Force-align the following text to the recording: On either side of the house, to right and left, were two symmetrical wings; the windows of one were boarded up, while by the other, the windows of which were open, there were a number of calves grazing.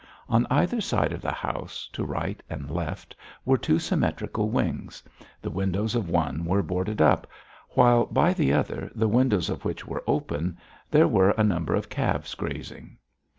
On 0.27 0.47
either 0.49 0.81
side 0.81 1.11
of 1.13 1.21
the 1.21 1.31
house, 1.31 1.87
to 1.93 2.03
right 2.03 2.41
and 2.49 2.71
left, 2.71 3.15
were 3.45 3.55
two 3.59 3.77
symmetrical 3.77 4.49
wings; 4.49 5.03
the 5.43 5.51
windows 5.51 5.93
of 5.93 6.09
one 6.09 6.43
were 6.43 6.63
boarded 6.63 6.99
up, 7.03 7.27
while 7.75 8.07
by 8.07 8.33
the 8.33 8.51
other, 8.51 8.89
the 8.95 9.07
windows 9.07 9.47
of 9.47 9.63
which 9.63 9.85
were 9.85 10.03
open, 10.07 10.57
there 10.89 11.07
were 11.07 11.35
a 11.37 11.43
number 11.43 11.75
of 11.75 11.87
calves 11.87 12.33
grazing. 12.33 12.97